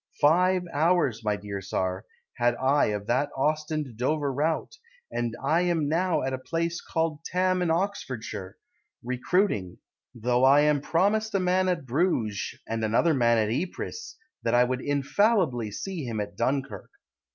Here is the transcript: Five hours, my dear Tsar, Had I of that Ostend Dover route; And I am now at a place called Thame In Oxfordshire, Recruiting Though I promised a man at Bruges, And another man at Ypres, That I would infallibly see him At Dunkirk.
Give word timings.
Five 0.19 0.63
hours, 0.73 1.23
my 1.23 1.35
dear 1.35 1.61
Tsar, 1.61 2.05
Had 2.37 2.55
I 2.55 2.85
of 2.85 3.05
that 3.05 3.29
Ostend 3.37 3.97
Dover 3.97 4.33
route; 4.33 4.77
And 5.11 5.35
I 5.39 5.61
am 5.61 5.87
now 5.87 6.23
at 6.23 6.33
a 6.33 6.39
place 6.39 6.81
called 6.81 7.19
Thame 7.31 7.61
In 7.61 7.69
Oxfordshire, 7.69 8.57
Recruiting 9.03 9.77
Though 10.15 10.43
I 10.43 10.75
promised 10.79 11.35
a 11.35 11.39
man 11.39 11.69
at 11.69 11.85
Bruges, 11.85 12.55
And 12.67 12.83
another 12.83 13.13
man 13.13 13.37
at 13.37 13.51
Ypres, 13.53 14.17
That 14.41 14.55
I 14.55 14.63
would 14.63 14.81
infallibly 14.81 15.69
see 15.69 16.03
him 16.03 16.19
At 16.19 16.35
Dunkirk. 16.35 16.89